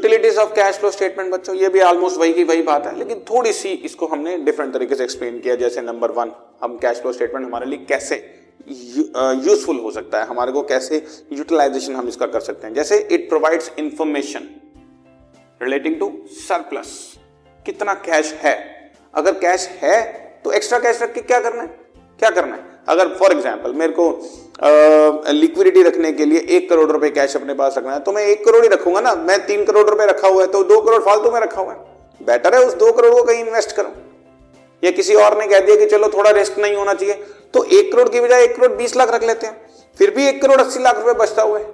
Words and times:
Utilities 0.00 0.36
of 0.38 0.52
cash 0.54 0.76
flow 0.76 0.90
statement 0.90 1.30
बच्चों, 1.32 1.54
ये 1.54 1.68
भी 1.68 1.80
ऑलमोस्ट 1.82 2.18
वही 2.18 2.32
की 2.32 2.44
वही 2.44 2.62
बात 2.62 2.86
है। 2.86 2.96
लेकिन 2.98 3.18
थोड़ी 3.30 3.52
सी 3.52 3.68
इसको 3.84 4.06
हमने 4.06 4.36
डिफरेंट 4.38 4.72
तरीके 4.74 4.94
से 4.94 5.04
एक्सप्लेन 5.04 5.38
किया, 5.40 5.54
जैसे 5.54 5.80
नंबर 5.80 6.10
वन 6.10 6.32
हम 6.62 6.76
कैश 6.78 7.00
फ्लो 7.00 7.12
स्टेटमेंट 7.12 7.46
हमारे 7.46 7.66
लिए 7.66 7.84
कैसे 7.88 8.16
यूजफुल 8.68 9.78
हो 9.78 9.90
सकता 9.90 10.20
है, 10.20 10.26
हमारे 10.26 10.52
को 10.52 10.62
कैसे 10.62 11.04
यूटिलाइजेशन 11.32 11.96
हम 11.96 12.08
इसका 12.08 12.26
कर 12.28 12.40
सकते 12.40 12.66
हैं। 12.66 12.74
जैसे 12.74 12.98
it 13.12 13.28
provides 13.28 13.70
information 13.78 14.48
relating 15.62 15.98
to 16.00 16.10
surplus 16.38 16.96
कितना 17.66 17.94
कैश 18.06 18.32
है? 18.42 18.56
अगर 19.14 19.32
कैश 19.38 19.68
है 19.82 20.02
तो 20.44 20.52
एक्स्ट्रा 20.52 20.78
कैश 20.78 21.02
रख 21.02 21.14
के 21.14 21.20
क्या 21.22 21.40
करना 21.40 21.62
है? 21.62 21.68
क्या 22.18 22.30
करना 22.30 22.54
है? 22.54 22.79
अगर 22.90 23.08
फॉर 23.14 23.32
एग्ज़ाम्पल 23.32 23.72
मेरे 23.74 23.92
को 23.92 24.10
लिक्विडिटी 25.32 25.82
रखने 25.82 26.12
के 26.12 26.24
लिए 26.24 26.40
एक 26.50 26.68
करोड़ 26.70 26.90
रुपए 26.90 27.10
कैश 27.10 27.36
अपने 27.36 27.54
पास 27.54 27.74
रखना 27.78 27.92
है 27.92 28.00
तो 28.00 28.12
मैं 28.12 28.24
एक 28.24 28.44
करोड़ 28.44 28.62
ही 28.62 28.68
रखूँगा 28.68 29.00
ना। 29.00 29.14
मैं 29.16 29.38
तीन 29.46 29.64
करोड़ 29.64 29.88
रुपए 29.88 30.06
रखा 30.06 30.28
हुआ 30.28 30.42
है 30.42 30.48
तो 30.48 30.62
दो 30.64 30.80
करोड़ 30.80 31.02
फालतू 31.02 31.30
में 31.30 31.40
रखा 31.40 31.60
हुआ 31.60 31.72
है। 31.72 31.78
बेटर 32.20 32.54
है 32.54 32.60
उस 32.62 32.74
दो 32.76 32.92
करोड़ 32.92 33.12
को 33.12 33.22
कहीं 33.22 33.40
इन्वेस्ट 33.40 33.72
करो। 33.72 33.92
या 34.82 34.90
किसी 34.92 35.14
और 35.16 35.36
ने 35.38 35.46
कह 35.46 35.60
दिया 35.60 35.76
कि 35.76 35.86
चलो, 35.86 36.08
थोड़ा 36.08 36.30
रिस्क 36.32 36.58
नहीं 36.58 36.74
होना 36.74 36.94
चाहिए। 36.94 37.14
तो 37.54 37.64
एक 37.64 37.92
करोड़ 37.92 38.08
की 38.08 38.20
बजाय 38.20 38.44
एक 38.44 38.56
करोड़ 38.56 38.70
बीस 38.72 38.96
लाख 38.96 39.14
रख 39.14 39.24
लेते 39.24 39.46
हैं। 39.46 39.60
फिर 39.98 40.10
भी 40.10 40.26
एक 40.28 40.40
करोड़ 40.42 40.60
अस्सी 40.60 40.82
लाख 40.82 40.98
रुपए 40.98 41.12
बचता 41.18 41.42
हुआ 41.42 41.58
है। 41.58 41.66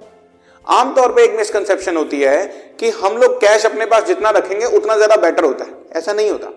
आमतौर 0.67 1.11
पर 1.11 1.21
एक 1.21 1.35
मिसकंसेप्शन 1.37 1.97
होती 1.97 2.19
है 2.21 2.45
कि 2.79 2.89
हम 2.95 3.17
लोग 3.17 3.39
कैश 3.41 3.65
अपने 3.65 3.85
पास 3.85 4.03
जितना 4.05 4.29
रखेंगे, 4.31 4.65
उतना 4.67 4.95
ज़्यादा 4.95 5.15
बेटर 5.17 5.43
होता 5.43 5.65
है। 5.65 5.71
ऐसा 5.95 6.13
नहीं 6.13 6.29
होता। 6.29 6.51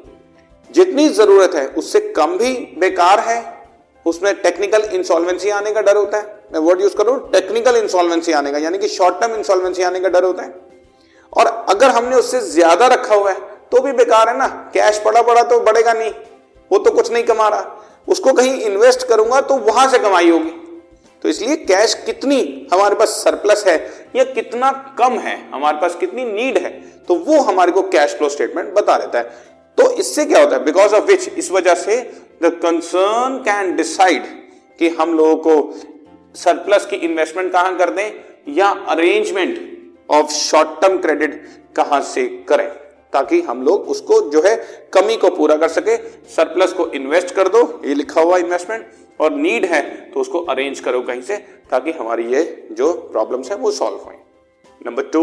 जितनी 0.71 1.09
ज़रूरत 1.11 1.55
है, 1.55 1.67
उससे 1.69 2.01
कम 2.17 2.37
भी 2.39 2.53
बेकार 2.79 3.21
है 3.21 3.39
उसमें 4.07 4.35
टेक्निकल 4.43 4.83
इंसॉल्वेंसी 4.93 5.51
आने 5.51 5.73
का 5.73 5.81
डर 5.83 5.97
होता 5.97 6.19
है। 6.19 6.39
मैं 6.53 6.61
वर्ड 6.61 6.81
यूज़ 6.81 6.97
करूँ 6.97 7.19
टेक्निकल 7.33 7.77
इंसॉल्वेंसी 7.77 8.33
आने 8.33 8.53
का, 8.53 8.59
यानी 8.59 8.79
कि 8.79 8.89
शॉर्ट 8.89 9.21
टर्म 9.21 9.35
इंसॉल्वेंसी 9.35 9.83
आने 9.83 10.01
का 10.01 10.09
डर 10.09 10.25
होता 10.25 10.43
है। 10.43 10.55
और 11.33 11.47
अगर 11.69 11.91
हमने 11.91 12.17
उससे 12.17 12.41
ज़्यादा 12.43 12.87
रखा 12.89 13.15
हुआ 13.15 13.31
है 13.31 13.39
तो 13.73 13.81
भी 13.83 13.93
बेकार 13.95 14.29
है 14.29 14.37
ना। 14.39 14.47
कैश 14.75 14.99
पड़ा 15.01 15.23
पड़ा 15.23 15.43
तो 15.43 15.59
बढ़ेगा 15.61 15.93
नहीं। 15.93 16.11
वो 16.71 16.79
तो 16.79 16.91
कुछ 16.91 17.11
नहीं 17.13 17.25
कमा 17.25 17.49
रहा। 17.49 17.77
उसको 18.09 18.33
कहीं 18.33 18.61
इन्वेस्ट 18.63 19.07
करूँगा 19.09 19.41
तो 19.41 19.57
वहाँ 19.59 19.87
से 19.89 19.99
कमाई 19.99 20.31
होगी। 20.31 20.51
तो 21.25 21.29
इसलिए 21.29 21.57
कैश 21.59 21.95
कितनी 22.07 22.69
हमारे 22.73 22.95
पास 22.95 23.09
सरप्लस 23.25 23.65
है 23.67 23.77
या 24.17 24.25
कितना 24.27 24.71
कम 24.99 25.19
है, 25.19 25.37
हमारे 25.51 25.79
पास 25.81 25.95
कितनी 25.95 26.25
नीड 26.25 26.59
है 26.59 26.71
तो 27.09 27.15
वो 27.17 27.41
हमारे 27.43 27.73
को 27.73 27.83
कैश 27.85 28.15
फ्लो 28.15 28.29
स्टेटमेंट 28.29 28.73
बता 28.75 28.97
देता 28.99 29.19
है। 29.19 29.49
तो 29.79 29.91
इससे 29.93 30.25
क्या 30.25 30.41
होता 30.41 30.57
है? 30.57 30.65
बिकॉज़ 30.65 30.95
ऑफ़ 30.95 31.05
विच 31.05 31.29
इस 31.29 31.51
वजह 31.51 31.75
से 31.77 32.01
द 32.41 32.51
कंसर्न 32.63 33.39
कैन 33.45 33.75
डिसाइड 33.77 34.27
कि 34.79 34.89
हम 34.91 35.15
लोगों 35.15 35.37
को 35.37 35.81
सरप्लस 36.35 36.87
की 36.87 36.97
इन्वेस्टमेंट 36.99 37.53
कहाँ 37.53 37.77
कर 37.79 37.91
दें 37.91 38.55
या 38.55 38.69
arrangement 38.89 39.59
of 40.11 40.31
short 40.33 40.81
term 40.81 40.99
credit 40.99 41.43
कहाँ 41.77 42.01
से 42.05 42.27
करें, 42.49 42.69
ताकि 43.13 43.41
हम 43.43 43.63
लोग 43.63 43.89
उसको 43.89 44.21
जो 44.31 44.43
है 44.43 44.57
कमी 44.93 45.17
को 45.17 45.31
पूरा 45.31 45.57
कर 45.57 45.69
सके। 45.69 45.97
सरप्लस 46.29 46.73
को 46.73 46.87
इन्वेस्ट 46.89 47.35
कर 47.35 47.49
दो, 47.49 47.61
ये 47.85 47.95
लिखा 47.95 48.21
हुआ 48.21 48.37
इन्वेस्टमेंट, 48.39 48.87
और 49.21 49.33
नीड 49.33 49.65
है 49.65 49.83
तो 50.13 50.21
उसको 50.21 50.41
अरेंज 50.45 50.81
करो 50.81 51.01
कहीं 51.03 51.23
से, 51.23 51.37
ताकि 51.71 51.93
हमारी 51.93 52.25
ये 52.27 52.69
जो 52.73 52.93
प्रॉब्लम्स 53.13 53.51
है 53.51 53.57
वो 53.57 53.71
सॉल्व 53.73 53.97
हो 53.97 54.13
नंबर 54.81 55.03
टू, 55.05 55.23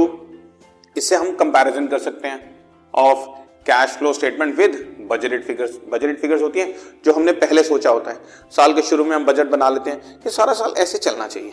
इससे 0.95 1.15
हम 1.15 1.35
कंपैरिजन 1.35 1.87
कर 1.87 1.99
सकते 1.99 2.27
हैं, 2.27 2.55
of 2.93 3.27
cash 3.67 3.89
flow 3.89 4.13
statement 4.13 4.55
with 4.57 4.75
budgeted 5.11 5.43
figures 5.43 5.71
budgeted 5.89 6.19
figures 6.19 6.41
होती 6.41 6.59
हैं 6.59 6.75
जो 7.05 7.13
हमने 7.13 7.31
पहले 7.31 7.63
सोचा 7.63 7.89
होता 7.89 8.11
है। 8.11 8.17
साल 8.51 8.73
के 8.73 8.81
शुरू 8.81 9.05
में 9.05 9.15
हम 9.15 9.25
बजट 9.25 9.47
बना 9.47 9.69
लेते 9.69 9.89
हैं 9.89 10.19
कि 10.23 10.29
सारा 10.29 10.53
साल 10.53 10.73
ऐसे 10.77 10.97
चलना 10.97 11.27
चाहिए। 11.27 11.51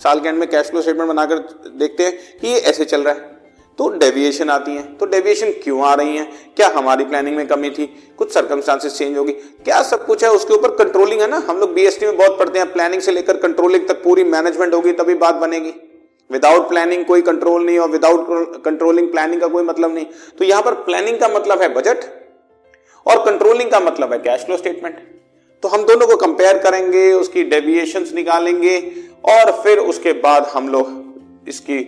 साल 0.00 0.20
के 0.20 0.28
एंड 0.28 0.38
में 0.38 0.50
कैश 0.50 0.66
फ्लो 0.66 0.82
स्टेटमेंट 0.82 1.08
बनाकर 1.08 1.38
देखते 1.78 2.04
हैं 2.04 2.38
कि 2.40 2.48
ये 2.48 2.58
ऐसे 2.58 2.84
चल 2.84 3.02
रहा 3.02 3.14
है। 3.14 3.32
तो 3.78 3.88
डेविएशन 3.88 4.50
आती 4.50 4.70
है। 4.70 4.82
तो 4.82 5.06
डेविएशन 5.06 5.50
क्यों 5.50 5.80
आ 5.82 5.94
रही 5.94 6.16
है? 6.16 6.24
क्या 6.56 6.68
हमारी 6.68 7.04
प्लानिंग 7.04 7.36
में 7.36 7.46
कमी 7.46 7.70
थी? 7.70 7.86
कुछ 8.18 8.32
सर्कमस्टांसेस 8.32 8.98
चेंज 8.98 9.16
होगी। 9.18 9.32
क्या 9.32 9.82
सब 9.82 10.06
कुछ 10.06 10.24
है? 10.24 10.30
उसके 10.30 10.54
ऊपर 10.54 10.74
कंट्रोलिंग 10.74 11.20
है 11.20 11.28
ना? 11.30 11.36
हम 11.36 11.58
लोग 11.58 11.72
बीएसटी 11.72 12.06
में 12.06 12.16
बहुत 12.16 12.38
पढ़ते 12.38 12.58
हैं। 12.58 12.72
प्लानिंग 12.72 13.02
से 13.02 13.12
लेकर 13.12 13.36
कंट्रोलिंग 13.36 13.88
तक 13.88 14.02
पूरी 14.02 14.24
मैनेजमेंट 14.24 14.74
होगी, 14.74 14.92
तभी 14.92 15.14
बात 15.14 15.34
बनेगी। 15.34 15.70
विदाउट 16.30 16.68
प्लानिंग 16.68 17.04
कोई 17.04 17.22
कंट्रोल 17.22 17.64
नहीं 17.66 17.78
और 17.78 17.90
विदाउट 17.90 18.62
कंट्रोलिंग 18.64 19.10
प्लानिंग 19.10 19.40
का 19.40 19.46
कोई 19.46 19.62
मतलब 19.62 19.94
नहीं। 19.94 20.06
तो 20.38 20.44
यहाँ 20.44 20.62
पर 20.62 20.74
प्लानिंग 20.84 21.18
का 21.18 21.28
मतलब 21.28 21.62
है 21.62 21.68
बजट 21.74 22.04
और 23.06 23.24
कंट्रोलिंग 23.24 23.70
का 23.70 23.80
मतलब 23.80 24.12
है 24.12 24.18
कैश 24.18 24.44
फ्लो 24.44 24.56
स्टेटमेंट 24.56 24.98
तो 25.62 25.68
हम 25.68 25.84
दोनों 25.84 26.06
को 26.06 26.16
कंपेयर 26.16 26.58
करेंगे, 26.58 27.12
उसकी 27.12 27.44
डेविएशंस 27.44 28.12
निकालेंगे 28.12 28.78
और 29.24 29.52
फिर 29.62 29.78
उसके 29.80 30.12
बाद 30.20 30.46
हम 30.46 30.68
लोग 30.68 31.48
इसकी 31.48 31.78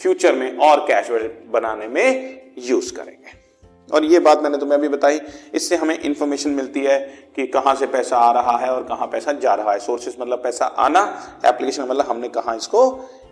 फ्यूचर 0.00 0.34
में 0.34 0.56
और 0.58 0.80
कैश 0.88 1.10
बनाने 1.50 1.88
में 1.88 2.52
यूज़ 2.60 2.92
करेंगे। 2.94 3.47
और 3.90 4.04
ये 4.04 4.18
बात 4.18 4.42
मैंने 4.42 4.58
तुम्हें 4.58 4.78
अभी 4.78 4.88
बताई, 4.88 5.20
इससे 5.54 5.76
हमें 5.76 5.98
इंफॉर्मेशन 5.98 6.50
मिलती 6.50 6.80
है 6.80 6.98
कि 7.36 7.46
कहाँ 7.46 7.74
से 7.74 7.86
पैसा 7.86 8.16
आ 8.16 8.30
रहा 8.32 8.56
है 8.58 8.70
और 8.72 8.82
कहाँ 8.82 9.06
पैसा 9.06 9.32
जा 9.34 9.54
रहा 9.54 9.72
है। 9.72 9.78
सोर्सेस 9.78 10.16
मतलब 10.20 10.42
पैसा 10.42 10.66
आना 10.78 11.02
एप्लीकेशन 11.46 11.82
मतलब 11.82 12.06
हमने 12.06 12.28
कहा 12.28 12.54
इसको 12.54 12.88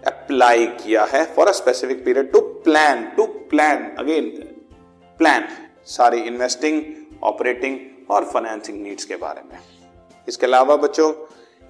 अप्लाई 0.06 0.66
किया 0.66 1.04
है 1.04 1.24
for 1.34 1.48
a 1.48 1.52
specific 1.52 2.04
period 2.04 2.30
to 2.32 2.40
plan 2.64 3.04
to 3.16 3.26
plan 3.50 3.90
again 3.98 4.30
plan 5.20 5.48
सारी 5.86 6.20
इन्वेस्टिंग 6.22 6.82
ऑपरेटिंग 7.24 7.78
और 8.10 8.24
फाइनेंसिंग 8.24 8.82
नीड्स 8.82 9.04
के 9.04 9.16
बारे 9.16 9.42
में। 9.42 9.58
इसके 10.28 10.46
अलावा 10.46 10.76
बच्चों, 10.76 11.12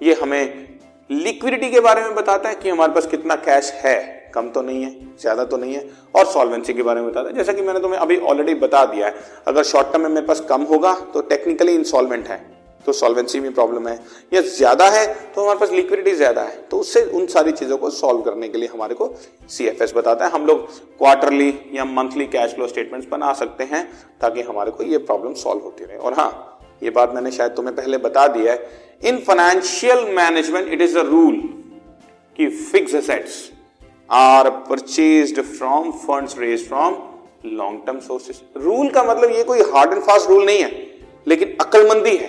ये 0.01 0.15
हमें 0.15 0.79
लिक्विडिटी 1.11 1.71
के 1.71 1.81
बारे 1.81 2.03
में 2.03 2.15
बताता 2.15 2.49
है 2.49 2.55
कि 2.55 2.69
हमारे 2.69 2.93
पास 2.93 3.07
कितना 3.07 3.35
कैश 3.37 3.73
है। 3.75 4.26
कम 4.37 4.49
तो 4.51 4.63
नहीं 4.63 4.83
है, 4.83 4.91
ज़्यादा 5.21 5.45
तो 5.45 5.57
नहीं 5.57 5.75
है। 5.75 5.89
और 6.15 6.27
सॉल्वेंसी 6.29 6.75
के 6.75 6.83
बारे 6.83 7.01
में 7.01 7.11
बताता 7.11 7.29
है। 7.29 7.35
जैसा 7.35 7.53
कि 7.53 7.63
मैंने 7.63 7.81
तुम्हें 7.81 8.01
अभी 8.01 8.17
ऑलरेडी 8.19 8.55
बता 8.57 8.85
दिया 8.87 9.07
है, 9.07 9.15
अगर 9.47 9.63
शॉर्ट 9.65 9.93
टर्म 9.93 10.03
में 10.03 10.09
मेरे 10.11 10.27
पास 10.27 10.41
कम 10.49 10.63
होगा 10.65 10.95
तो 11.15 11.21
टेक्निकली 11.23 11.75
इंसॉल्वेंट 11.75 12.29
है 12.29 12.45
तो 12.85 12.93
सॉल्वेंसी 12.93 13.39
में 13.41 13.53
प्रॉब्लम 13.55 13.87
है। 13.89 13.95
या 14.33 14.41
ज़्यादा 14.41 14.89
है 14.89 15.07
तो 15.35 15.43
हमारे 15.43 15.59
पास 15.59 15.71
लिक्विडिटी 15.71 16.13
ज़्यादा 16.13 16.43
है। 16.43 16.57
तो 16.71 16.79
उससे 16.79 17.03
उन 17.11 17.27
सारी 17.27 17.53
चीज़ों 17.53 17.79
को 17.79 17.91
सॉल्व 17.93 18.21
करने 18.23 18.49
के 18.49 18.59
लिए 18.59 18.69
हमारे 18.73 18.95
को 18.95 19.11
सी 19.51 19.65
एफ़ 19.67 19.83
एस 19.83 19.93
बताता 19.97 20.25
है। 20.25 20.31
हम 20.33 20.47
लोग 20.47 20.67
क्वार्टरली 20.99 21.53
या 21.73 21.85
मंथली 21.87 22.27
कैश 22.27 22.55
फ्लो 22.55 22.67
स्टेटमेंट्स 22.69 23.09
बना 23.09 23.33
सकते 23.35 23.65
हैं, 23.65 23.85
ताकि 24.21 24.43
हमारे 24.43 24.71
को 24.71 24.85
ये 24.85 24.99
प्रॉब्लम 25.01 25.35
सॉल्व 25.37 25.63
होती 25.63 25.85
रहे। 25.85 25.99
और 25.99 26.13
हाँ 26.13 26.31
ये 26.83 26.91
बात 26.91 27.15
मैंने 27.15 27.31
शायद 27.33 27.53
तुम्हें 27.53 27.75
पहले 27.77 27.99
बता 27.99 28.27
दिया 28.29 28.53
है। 28.53 28.85
In 29.05 29.19
financial 29.21 30.07
management 30.15 30.69
it 30.69 30.83
is 30.83 30.99
a 30.99 31.03
rule 31.05 31.41
कि 32.39 32.49
fix 32.49 32.95
assets 32.95 33.43
are 34.11 34.49
purchase 34.69 35.39
from 35.41 35.91
funds 35.99 36.39
raise 36.39 36.67
from 36.69 36.97
long 37.47 37.81
term 37.87 37.99
sources 38.01 38.43
rule 38.57 38.89
का 38.89 39.03
मतलब 39.03 39.31
ये 39.31 39.43
कोई 39.45 39.61
हार्ड 39.73 39.93
एंड 39.93 40.03
फास्ट 40.03 40.29
रूल 40.31 40.45
नहीं 40.45 40.63
है, 40.63 40.71
लेकिन 41.27 41.57
अकलमंदी 41.61 42.17
है 42.17 42.29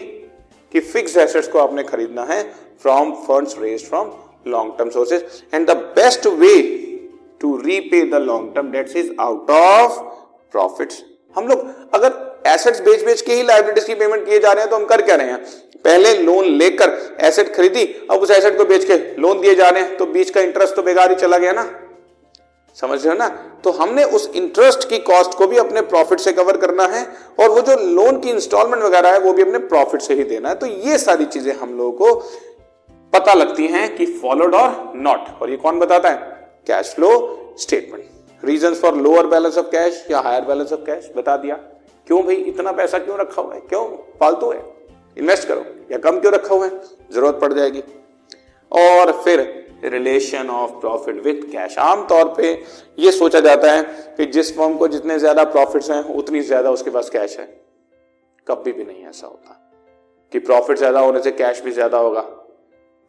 कि 0.74 0.80
फिक्स 0.80 1.18
एसेट्स 1.18 1.48
को 1.48 1.60
आपने 1.60 1.84
खरीदना 1.84 2.24
है 2.24 2.42
from 2.82 3.12
funds 3.28 3.56
raise 3.60 3.88
from 3.90 4.12
long 4.48 4.74
term 4.78 4.90
sources 4.90 5.44
and 5.54 5.68
the 5.70 5.76
best 5.96 6.28
way 6.40 6.56
to 7.42 7.56
repay 7.58 8.02
the 8.10 8.22
long 8.22 8.54
term 8.56 8.72
debts 8.72 8.96
is 8.96 9.12
out 9.20 9.52
of 9.52 10.00
profit 10.54 10.94
हम 11.36 11.48
लोग 11.48 11.66
अगर 11.94 12.26
एसेट्स 12.48 12.82
बेच 12.82 13.04
बेच 13.06 13.22
के 13.22 13.34
ही 13.34 13.44
लाइबिलिटीज 13.44 13.86
की 13.86 13.96
पेमेंट 13.96 14.26
किए 14.26 14.40
जा 14.40 14.52
रहे 14.52 14.64
हैं 14.64 14.70
तो 14.70 14.76
हम 14.76 14.86
कर 14.86 15.02
क्या 15.02 15.16
रहे 15.16 15.32
हैं? 15.32 15.44
पहले 15.88 16.14
लोन 16.14 16.46
लेकर 16.54 16.92
एसेट 17.22 17.54
खरीदी, 17.56 17.84
अब 18.12 18.22
उस 18.22 18.32
एसेट 18.32 18.58
को 18.58 18.64
बेच 18.66 18.86
के 18.86 18.96
लोन 19.22 19.40
दिए 19.42 19.54
जा 19.56 19.70
रहे 19.70 19.84
हैं 19.84 19.98
तो 19.98 20.06
बीच 20.06 20.30
का 20.30 20.42
इंटरेस्ट 20.42 20.76
तो 20.76 20.82
बेकार 20.84 21.10
ही 21.10 21.16
चला 21.16 21.38
गया 21.38 21.52
ना। 21.52 21.64
समझ 22.78 23.00
रहे 23.06 23.14
हो 23.14 23.18
ना? 23.20 23.28
तो 23.64 23.72
हमने 23.72 24.04
उस 24.04 24.30
इंटरेस्ट 24.36 24.88
की 24.90 24.98
कॉस्ट 25.02 25.38
को 25.38 25.48
भी 25.48 25.58
अपने 25.58 25.82
प्रॉफिट 25.84 26.20
से 26.20 26.34
कवर 26.34 26.58
करना 26.58 26.84
है, 26.86 27.06
और 27.40 27.50
वो 27.50 27.62
जो 27.62 27.76
लोन 27.86 28.20
की 28.20 28.30
इंस्टॉलमेंट 28.30 28.84
वगैरह 28.84 29.14
है, 29.14 29.20
वो 29.20 29.34
भी 29.34 29.42
अपने 29.42 29.60
प्रॉफिट 29.68 30.02
से 30.02 30.14
ही 30.14 30.24
देना 30.24 30.50
है। 30.50 30.56
तो 30.56 30.66
ये 30.66 30.98
सारी 30.98 31.26
चीज़ें 31.28 31.54
हम 31.54 31.78
लोगों 31.78 31.92
को 31.94 32.14
पता 33.14 33.34
लगती 33.34 33.68
हैं 33.68 33.96
कि 33.96 34.06
फॉलोड 34.14 34.56
और 34.56 34.92
नॉट 34.96 35.42
और 35.42 35.50
ये 35.50 35.58
कौन 35.58 35.80
बताता 35.80 36.10
है? 36.10 36.16
Cash 36.68 36.94
flow 36.96 37.10
statement 37.60 38.46
reason 38.46 38.74
for 38.74 38.96
lower 38.98 39.28
balance 39.28 39.58
of 39.58 39.66
cash 39.68 40.06
या 40.12 40.20
हायर 40.20 40.42
बैलेंस 40.42 40.74
ऑफ़ 40.74 40.82
कैश 40.82 41.10
बता 41.18 41.38
दिया। 41.38 41.56
क्यों 42.08 42.22
भाई 42.24 42.36
इतना 42.36 42.72
पैसा 42.72 43.00
क्यों 43.00 43.18
रखा 43.20 43.42
हुआ 43.42 43.54
है? 43.54 43.60
क्यों? 43.60 43.86
फालतू 44.20 44.52
है। 44.52 44.62
इन्वेस्ट 45.18 45.48
करो। 45.48 45.66
या 45.90 45.98
कम 46.00 46.20
क्यों 46.20 46.34
रखा 46.34 46.54
हुआ 46.56 46.66
है? 46.66 46.72
ज़रूरत 47.12 47.40
पड़ 47.42 47.54
जाएगी। 47.54 47.84
और 48.72 49.12
फिर 49.24 49.42
relation 49.86 50.50
of 50.50 50.72
profit 50.82 51.22
with 51.24 51.42
cash 51.52 51.78
आमतौर 51.80 52.34
पे 52.38 52.52
ये 52.98 53.12
सोचा 53.12 53.40
जाता 53.40 53.72
है 53.72 53.84
कि 54.18 54.26
जिस 54.28 54.56
फॉर्म 54.58 54.78
को 54.78 54.88
जितने 54.88 55.18
ज़्यादा 55.20 55.44
प्रॉफिट्स 55.46 55.90
हैं, 55.92 56.04
उतनी 56.06 56.42
ज़्यादा 56.42 56.72
उसके 56.72 56.90
पास 56.90 57.10
कैश 57.10 57.38
है। 57.40 57.46
कभी 58.48 58.72
भी 58.72 58.84
नहीं 58.84 59.06
ऐसा 59.06 59.28
होता 59.28 59.64
कि 60.32 60.40
प्रॉफिट 60.42 60.78
ज़्यादा 60.78 61.00
होने 61.00 61.22
से 61.22 61.32
कैश 61.34 61.62
भी 61.64 61.72
ज़्यादा 61.72 61.98
होगा। 61.98 62.22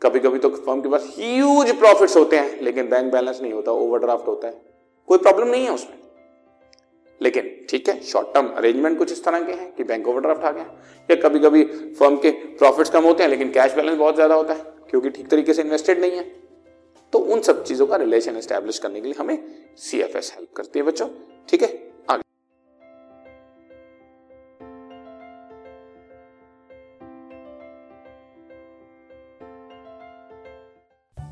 कभी 0.03 0.21
कभी 0.21 0.39
तो 0.39 0.49
फर्म 0.49 0.81
के 0.81 0.89
पास 0.89 1.07
ह्यूज 1.15 1.75
प्रॉफिट्स 1.79 2.17
होते 2.17 2.37
हैं, 2.37 2.61
लेकिन 2.63 2.89
बैंक 2.89 3.13
बैलेंस 3.13 3.41
नहीं 3.43 3.53
होता 3.53 3.73
ओवरड्राफ्ट 3.73 4.27
होता 4.29 4.49
है। 4.49 4.61
कोई 5.09 5.19
प्रॉब्लम 5.19 5.49
नहीं 5.49 5.65
है 5.65 5.73
उसमें। 5.73 5.97
लेकिन, 7.21 7.51
ठीक 7.71 7.89
है 7.89 8.01
शॉर्ट 8.03 8.35
टर्म 8.35 8.49
अरेंजमेंट 8.49 8.99
कुछ 8.99 9.13
इस 9.13 9.25
तरह 9.25 9.41
के 9.41 9.53
हैं 9.53 9.73
कि 9.75 9.85
बैंक 9.85 10.09
ओवरड्राफ्ट 10.09 10.43
आ 10.43 10.51
गया। 10.53 10.65
या 11.09 11.17
कभी 11.19 11.39
कभी 11.39 11.65
फर्म 11.95 12.17
के 12.17 12.31
प्रॉफिट्स 12.31 12.91
कम 12.91 13.05
होते 13.05 13.23
हैं, 13.23 13.31
लेकिन 13.31 13.51
कैश 13.51 13.75
बैलेंस 13.75 13.99
बहुत 13.99 14.15
ज़्यादा 14.15 14.35
होता 14.35 14.55
है, 14.55 14.65
क्योंकि 14.91 15.11
ठीक 15.11 15.29
तरीके 15.29 15.55
से 15.55 15.63
इन्वेस्टेड 15.63 16.01
नहीं 16.01 16.17
है। 16.17 16.23
तो 17.13 17.19
उन 17.19 17.41
सब 17.41 17.65
चीज़ों 17.65 17.87
का 17.87 17.97
रिलेशन 17.97 18.37
एस्टेब्लिश 18.37 18.79
करने 18.79 19.01
के 19.01 19.07
लिए 19.07 19.15
हमें 19.19 19.39
सी 19.79 20.01
एफ़ 20.01 20.17
एस 20.19 20.33
हेल्प 20.37 20.53
करती 20.57 20.79
है, 20.79 20.85
बच्चों, 20.85 21.09
ठीक 21.49 21.63
है? 21.63 21.88